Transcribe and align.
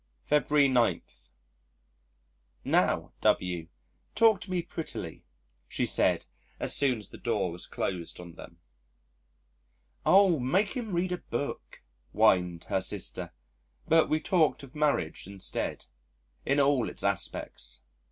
February 0.23 0.67
9.... 0.67 1.03
"Now, 2.63 3.13
W, 3.21 3.67
talk 4.15 4.41
to 4.41 4.49
me 4.49 4.63
prettily," 4.63 5.23
she 5.69 5.85
said 5.85 6.25
as 6.59 6.75
soon 6.75 6.97
as 6.97 7.09
the 7.09 7.19
door 7.19 7.51
was 7.51 7.67
closed 7.67 8.19
on 8.19 8.33
them. 8.33 8.57
"Oh! 10.03 10.39
make 10.39 10.69
him 10.69 10.93
read 10.93 11.11
a 11.11 11.19
book," 11.19 11.83
whined 12.13 12.63
her 12.63 12.81
sister, 12.81 13.31
but 13.87 14.09
we 14.09 14.19
talked 14.19 14.63
of 14.63 14.73
marriage 14.73 15.27
instead 15.27 15.85
in 16.47 16.59
all 16.59 16.89
its 16.89 17.03
aspects. 17.03 17.81